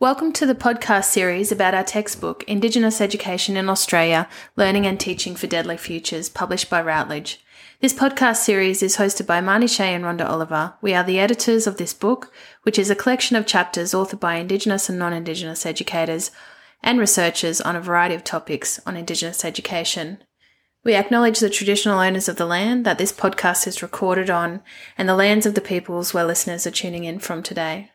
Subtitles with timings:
[0.00, 5.36] Welcome to the podcast series about our textbook, Indigenous Education in Australia Learning and Teaching
[5.36, 7.38] for Deadly Futures, published by Routledge.
[7.78, 10.74] This podcast series is hosted by Marnee Shay and Rhonda Oliver.
[10.82, 12.32] We are the editors of this book,
[12.64, 16.32] which is a collection of chapters authored by Indigenous and non Indigenous educators
[16.82, 20.18] and researchers on a variety of topics on Indigenous education.
[20.82, 24.60] We acknowledge the traditional owners of the land that this podcast is recorded on
[24.98, 27.92] and the lands of the peoples where listeners are tuning in from today.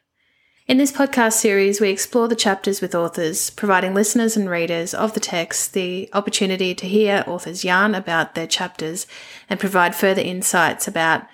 [0.70, 5.16] In this podcast series, we explore the chapters with authors, providing listeners and readers of
[5.16, 9.08] the text the opportunity to hear authors yarn about their chapters
[9.50, 11.26] and provide further insights about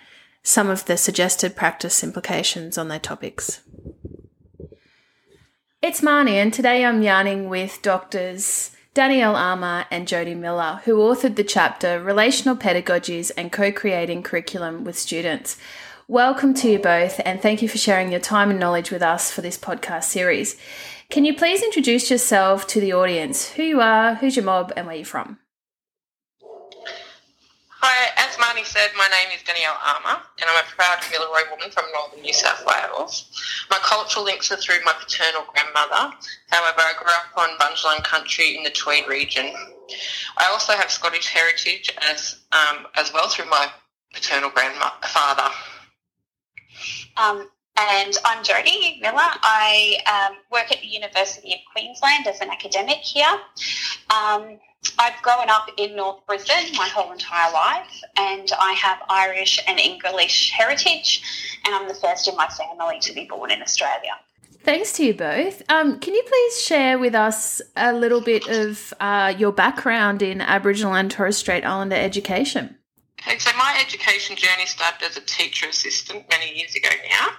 [0.42, 3.60] some of the suggested practice implications on their topics.
[5.82, 11.36] It's Marnee, and today I'm yarning with doctors Danielle Armour and Jodie Miller, who authored
[11.36, 15.58] the chapter Relational Pedagogies and Co Creating Curriculum with Students
[16.08, 19.32] Welcome to you both, and thank you for sharing your time and knowledge with us
[19.32, 20.56] for this podcast series.
[21.10, 23.50] Can you please introduce yourself to the audience?
[23.54, 25.40] Who you are, who's your mob, and where you're from?
[27.70, 31.72] Hi, as Marnee said, my name is Danielle Armour, and I'm a proud Kamilaroi woman
[31.72, 33.32] from northern New South Wales.
[33.72, 36.14] My cultural links are through my paternal grandmother.
[36.52, 39.52] However, I grew up on Bundjalung country in the Tweed region.
[40.38, 43.72] I also have Scottish heritage as um, as well through my
[44.14, 45.50] paternal grandfather.
[47.18, 49.18] Um, and I'm Jodie Miller.
[49.18, 53.28] I um, work at the University of Queensland as an academic here.
[54.10, 54.60] Um,
[55.00, 59.80] I've grown up in North Brisbane my whole entire life, and I have Irish and
[59.80, 61.22] English heritage,
[61.66, 64.20] and I'm the first in my family to be born in Australia.
[64.64, 65.62] Thanks to you both.
[65.70, 70.42] Um, can you please share with us a little bit of uh, your background in
[70.42, 72.78] Aboriginal and Torres Strait Islander education?
[73.28, 77.30] Okay, so my education journey started as a teacher assistant many years ago now.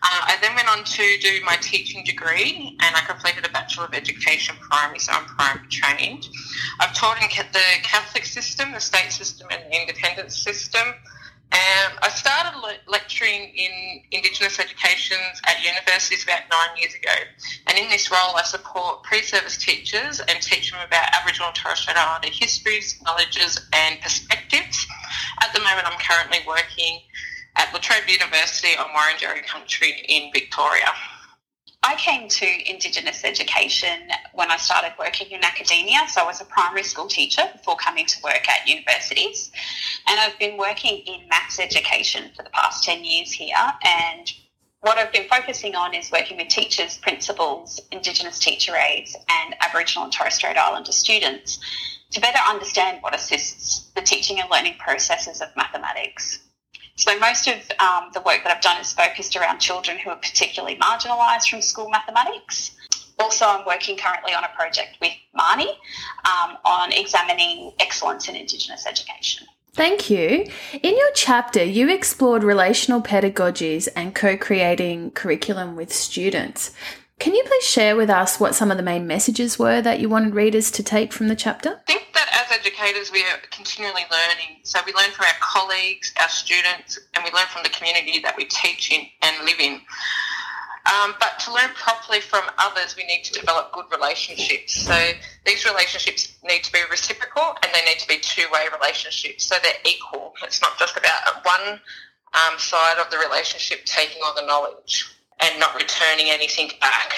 [0.00, 3.86] Uh, I then went on to do my teaching degree and I completed a Bachelor
[3.86, 6.28] of Education primary, so I'm primary trained.
[6.78, 10.86] I've taught in the Catholic system, the state system and the independent system.
[11.52, 17.14] Um, I started le- lecturing in Indigenous educations at universities about nine years ago.
[17.66, 21.80] And in this role, I support pre-service teachers and teach them about Aboriginal and Torres
[21.80, 24.23] Strait Islander histories, knowledges and perspectives.
[25.74, 27.00] Moment, I'm currently working
[27.56, 30.86] at La Trobe University on Wurundjeri country in Victoria.
[31.82, 35.98] I came to Indigenous education when I started working in academia.
[36.08, 39.50] So I was a primary school teacher before coming to work at universities.
[40.06, 43.56] And I've been working in maths education for the past 10 years here.
[43.84, 44.32] And
[44.82, 50.04] what I've been focusing on is working with teachers, principals, Indigenous teacher aides, and Aboriginal
[50.04, 51.58] and Torres Strait Islander students
[52.14, 56.40] to better understand what assists the teaching and learning processes of mathematics.
[56.96, 60.16] So most of um, the work that I've done is focused around children who are
[60.16, 62.76] particularly marginalised from school mathematics.
[63.18, 65.68] Also, I'm working currently on a project with Marnee
[66.24, 69.46] um, on examining excellence in Indigenous education.
[69.72, 70.46] Thank you.
[70.82, 76.70] In your chapter, you explored relational pedagogies and co creating curriculum with students.
[77.18, 80.08] Can you please share with us what some of the main messages were that you
[80.08, 81.80] wanted readers to take from the chapter?
[81.88, 82.03] I think
[82.64, 84.60] educators, we are continually learning.
[84.62, 88.36] So we learn from our colleagues, our students, and we learn from the community that
[88.36, 89.80] we teach in and live in.
[90.86, 94.74] Um, but to learn properly from others, we need to develop good relationships.
[94.74, 94.94] So
[95.44, 99.46] these relationships need to be reciprocal and they need to be two-way relationships.
[99.46, 100.32] So they're equal.
[100.42, 101.80] It's not just about one
[102.34, 105.10] um, side of the relationship taking all the knowledge
[105.40, 107.12] and not returning anything back.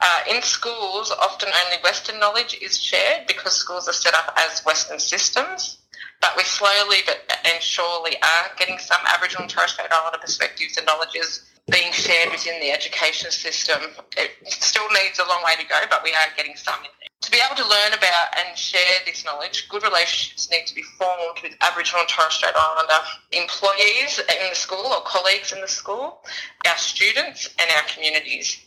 [0.00, 4.64] Uh, in schools, often only Western knowledge is shared because schools are set up as
[4.64, 5.78] Western systems.
[6.20, 10.76] But we slowly but and surely are getting some Aboriginal and Torres Strait Islander perspectives
[10.76, 13.80] and knowledges being shared within the education system.
[14.16, 17.08] It still needs a long way to go, but we are getting some in there.
[17.22, 20.82] To be able to learn about and share this knowledge, good relationships need to be
[20.98, 23.00] formed with Aboriginal and Torres Strait Islander
[23.32, 26.20] employees in the school or colleagues in the school,
[26.66, 28.63] our students and our communities.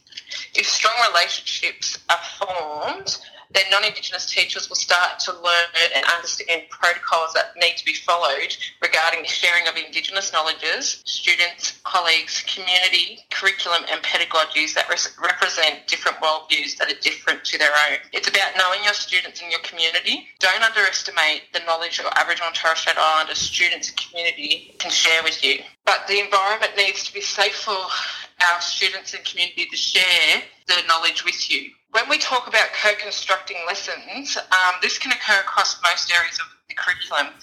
[0.56, 3.18] If strong relationships are formed,
[3.52, 8.56] then non-Indigenous teachers will start to learn and understand protocols that need to be followed
[8.82, 15.88] regarding the sharing of Indigenous knowledges, students, colleagues, community, curriculum and pedagogies that res- represent
[15.88, 17.98] different worldviews that are different to their own.
[18.12, 20.28] It's about knowing your students and your community.
[20.40, 25.24] Don't underestimate the knowledge your Aboriginal and Torres Strait Islander students and community can share
[25.24, 25.60] with you.
[25.86, 27.78] But the environment needs to be safe for
[28.46, 31.72] our students and community to share the knowledge with you.
[31.92, 36.76] When we talk about co-constructing lessons, um, this can occur across most areas of the
[36.76, 37.34] curriculum.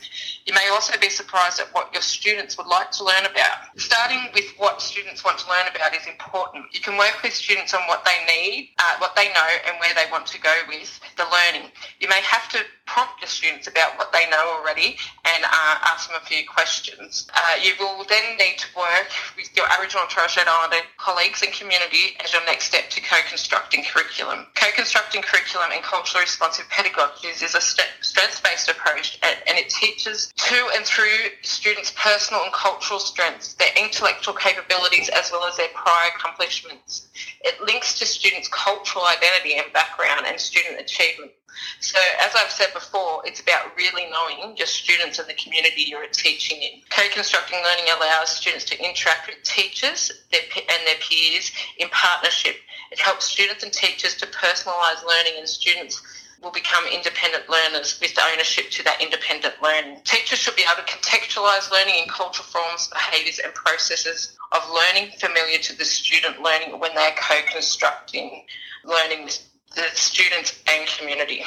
[0.44, 3.73] You may also be surprised at what your students would like to learn about.
[3.76, 6.67] Starting with what students want to learn about is important.
[6.73, 9.94] You can work with students on what they need, uh, what they know, and where
[9.94, 11.70] they want to go with the learning.
[12.00, 14.99] You may have to prompt your students about what they know already
[15.34, 17.26] and uh, ask them a few questions.
[17.34, 21.42] Uh, you will then need to work with your Aboriginal and Torres Strait Islander colleagues
[21.42, 24.46] and community as your next step to co-constructing curriculum.
[24.54, 30.84] Co-constructing curriculum and culturally responsive pedagogies is a strengths-based approach and it teaches to and
[30.84, 37.08] through students' personal and cultural strengths, their intellectual capabilities as well as their prior accomplishments.
[37.42, 41.32] It links to students' cultural identity and background and student achievement.
[41.81, 46.06] So, as I've said before, it's about really knowing your students and the community you're
[46.12, 46.80] teaching in.
[46.90, 52.56] Co-constructing learning allows students to interact with teachers and their peers in partnership.
[52.92, 56.02] It helps students and teachers to personalise learning, and students
[56.42, 60.00] will become independent learners with ownership to that independent learning.
[60.04, 65.10] Teachers should be able to contextualise learning in cultural forms, behaviours and processes of learning
[65.18, 68.44] familiar to the student learning when they're co-constructing
[68.84, 69.40] learning with
[69.74, 71.42] the students and community.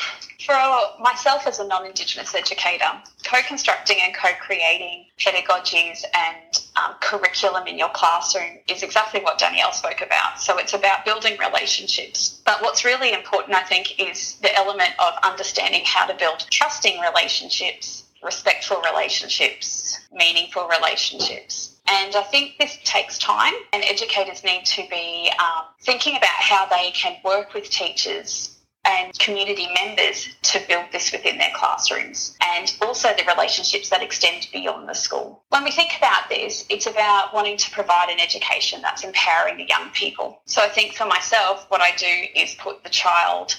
[0.46, 0.54] For
[1.00, 2.86] myself as a non-Indigenous educator,
[3.26, 10.02] co-constructing and co-creating pedagogies and um, curriculum in your classroom is exactly what Danielle spoke
[10.02, 10.40] about.
[10.40, 12.42] So it's about building relationships.
[12.46, 17.00] But what's really important, I think, is the element of understanding how to build trusting
[17.02, 21.77] relationships, respectful relationships, meaningful relationships.
[21.90, 26.66] And I think this takes time, and educators need to be um, thinking about how
[26.66, 28.58] they can work with teachers
[28.88, 34.48] and community members to build this within their classrooms and also the relationships that extend
[34.54, 35.44] beyond the school.
[35.50, 39.68] When we think about this, it's about wanting to provide an education that's empowering the
[39.68, 40.40] young people.
[40.46, 43.56] So I think for myself, what I do is put the child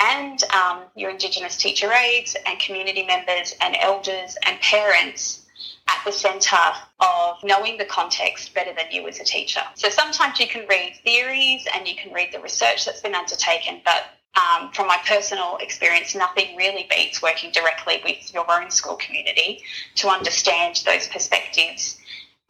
[0.00, 5.43] and um, your Indigenous teacher aides and community members and elders and parents
[5.88, 6.56] at the centre
[7.00, 9.60] of knowing the context better than you as a teacher.
[9.74, 13.80] So sometimes you can read theories and you can read the research that's been undertaken,
[13.84, 14.04] but
[14.36, 19.62] um, from my personal experience, nothing really beats working directly with your own school community
[19.96, 22.00] to understand those perspectives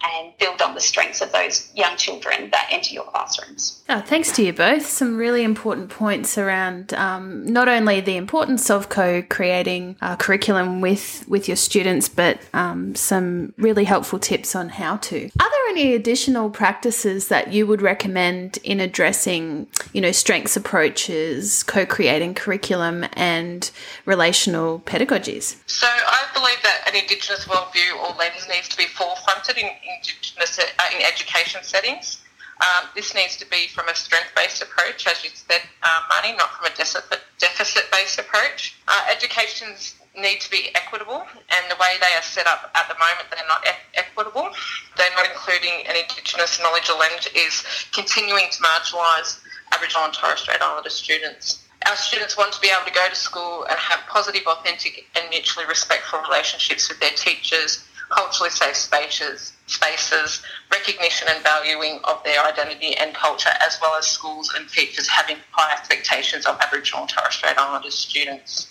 [0.02, 3.82] and build on the strengths of those young children that enter your classrooms.
[3.88, 4.86] Oh, thanks to you both.
[4.86, 11.24] Some really important points around um, not only the importance of co-creating a curriculum with
[11.28, 15.26] with your students, but um, some really helpful tips on how to.
[15.40, 21.62] Are there any additional practices that you would recommend in addressing, you know, strengths approaches,
[21.62, 23.70] co-creating curriculum, and
[24.04, 25.56] relational pedagogies?
[25.66, 30.58] So I believe that an Indigenous worldview or lens needs to be forefronted in Indigenous
[30.58, 32.20] uh, in education settings.
[32.60, 36.50] Um, this needs to be from a strength-based approach, as you said, uh, Marnee, not
[36.54, 38.76] from a deficit-based approach.
[38.86, 42.94] Uh, educations need to be equitable, and the way they are set up at the
[42.94, 44.48] moment, they're not e- equitable.
[44.96, 49.40] They're not including an Indigenous knowledge lens is continuing to marginalise
[49.72, 51.66] Aboriginal and Torres Strait Islander students.
[51.86, 55.28] Our students want to be able to go to school and have positive, authentic, and
[55.28, 62.44] mutually respectful relationships with their teachers, culturally safe spaces, spaces, recognition and valuing of their
[62.44, 67.10] identity and culture, as well as schools and teachers having high expectations of Aboriginal and
[67.10, 68.70] Torres Strait Islander students.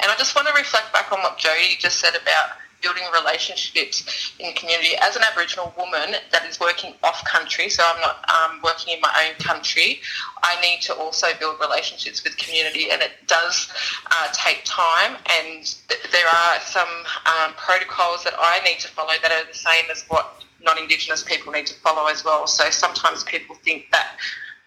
[0.00, 2.50] And I just want to reflect back on what Jodie just said about
[2.82, 4.96] building relationships in community.
[5.00, 9.00] As an Aboriginal woman that is working off country, so I'm not um, working in
[9.00, 10.00] my own country,
[10.42, 13.70] I need to also build relationships with community, and it does
[14.10, 15.16] uh, take time.
[15.40, 16.88] And th- there are some
[17.26, 21.52] um, protocols that I need to follow that are the same as what non-Indigenous people
[21.52, 22.46] need to follow as well.
[22.46, 24.16] So sometimes people think that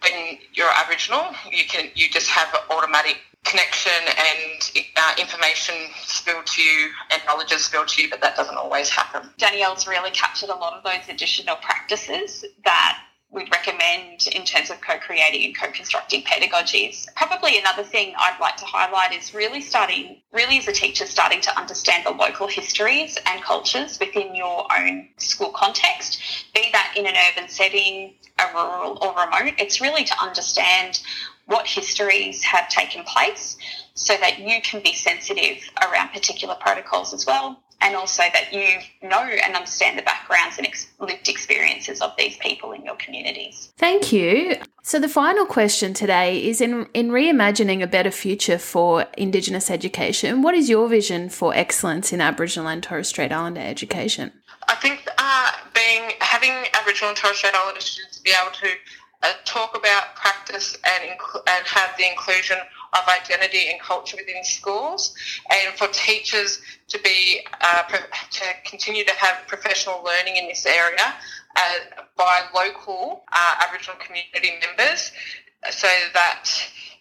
[0.01, 6.62] when you're Aboriginal, you can you just have automatic connection and uh, information spilled to
[6.62, 9.30] you and knowledge is spilled to you, but that doesn't always happen.
[9.38, 13.00] Danielle's really captured a lot of those additional practices that
[13.32, 17.08] we'd recommend in terms of co-creating and co-constructing pedagogies.
[17.16, 21.40] Probably another thing I'd like to highlight is really starting, really as a teacher, starting
[21.42, 26.20] to understand the local histories and cultures within your own school context,
[26.54, 28.16] be that in an urban setting,
[28.54, 29.54] rural or remote.
[29.58, 31.02] It's really to understand
[31.46, 33.58] what histories have taken place
[33.94, 38.80] so that you can be sensitive around particular protocols as well and also that you
[39.08, 43.74] know and understand the backgrounds and ex- lived experiences of these people in your communities.
[43.78, 44.58] Thank you.
[44.84, 50.42] So the final question today is in in reimagining a better future for indigenous education,
[50.42, 54.32] what is your vision for excellence in Aboriginal and Torres Strait Islander education?
[55.74, 58.70] Being having Aboriginal and Torres Strait Islander students be able to
[59.24, 62.58] uh, talk about practice and, and have the inclusion
[62.94, 65.16] of identity and culture within schools,
[65.50, 71.13] and for teachers to be uh, to continue to have professional learning in this area
[71.56, 71.74] uh,
[72.18, 75.12] by local uh, Aboriginal community members,
[75.70, 76.50] so that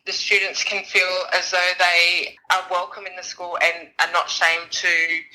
[0.06, 4.30] the students can feel as though they are welcome in the school and are not
[4.30, 4.88] shamed to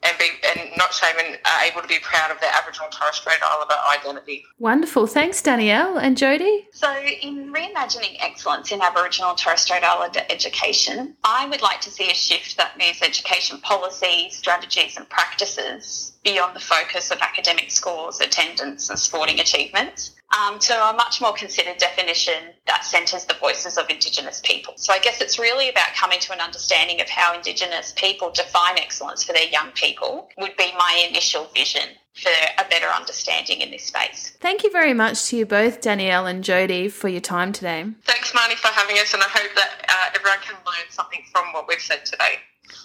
[0.04, 2.94] and be and not shamed and are able to be proud of their Aboriginal and
[2.94, 4.44] Torres Strait Islander identity.
[4.60, 6.66] Wonderful, thanks Danielle and Jodie.
[6.72, 6.92] So,
[7.22, 12.10] in reimagining excellence in Aboriginal and Torres Strait Islander education, I would like to see
[12.10, 18.20] a shift that moves education policy, strategies, and practices beyond the focus of academic scores,
[18.20, 23.78] attendance, and sporting achievements um, to a much more considered definition that centres the voices
[23.78, 24.74] of Indigenous people.
[24.78, 28.78] So I guess it's really about coming to an understanding of how Indigenous people define
[28.78, 33.72] excellence for their young people, would be my initial vision for a better understanding in
[33.72, 34.36] this space.
[34.40, 37.86] Thank you very much to you both, Danielle and Jodie, for your time today.
[38.04, 41.52] Thanks, Marnee, for having us, and I hope that uh, everyone can learn something from
[41.52, 42.40] what we've said today.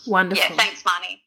[0.06, 0.44] Wonderful.
[0.44, 1.20] Yeah, thanks, Marnee.